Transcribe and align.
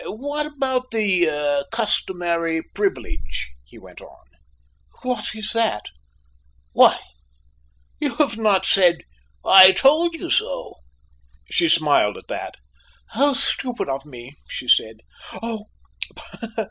"What 0.03 0.47
about 0.47 0.89
the 0.89 1.63
customary 1.71 2.63
privilege?" 2.73 3.51
he 3.63 3.77
went 3.77 4.01
on. 4.01 4.25
"What 5.03 5.35
is 5.35 5.53
that?" 5.53 5.83
"Why, 6.71 6.99
you 7.99 8.15
have 8.15 8.35
not 8.35 8.65
said 8.65 9.03
'I 9.45 9.73
told 9.73 10.15
you 10.15 10.31
so.'" 10.31 10.77
She 11.51 11.69
smiled 11.69 12.17
at 12.17 12.29
that. 12.29 12.55
"How 13.09 13.33
stupid 13.33 13.89
of 13.89 14.03
me!" 14.07 14.33
said 14.67 15.01
she. 15.29 15.37
"Oh! 15.39 15.65